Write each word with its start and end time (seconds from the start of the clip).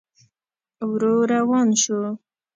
ورو 0.89 1.13
روان 1.31 1.67
شو. 1.81 1.99